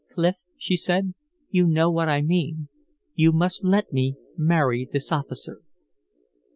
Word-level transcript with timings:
"Clif," 0.15 0.33
she 0.57 0.77
said, 0.77 1.13
"you 1.51 1.67
know 1.67 1.91
what 1.91 2.09
I 2.09 2.23
mean. 2.23 2.69
You 3.13 3.31
must 3.31 3.63
let 3.63 3.93
me 3.93 4.15
marry 4.35 4.89
this 4.91 5.11
officer." 5.11 5.61